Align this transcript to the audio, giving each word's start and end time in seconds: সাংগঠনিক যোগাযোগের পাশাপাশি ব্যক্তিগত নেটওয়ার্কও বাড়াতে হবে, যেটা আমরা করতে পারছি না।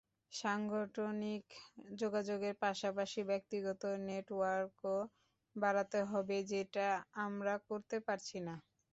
সাংগঠনিক 0.31 1.43
যোগাযোগের 1.95 2.55
পাশাপাশি 2.63 3.19
ব্যক্তিগত 3.31 3.81
নেটওয়ার্কও 4.07 4.97
বাড়াতে 5.55 5.99
হবে, 6.11 6.37
যেটা 6.51 6.87
আমরা 7.25 7.53
করতে 7.69 7.97
পারছি 8.07 8.37
না। 8.47 8.55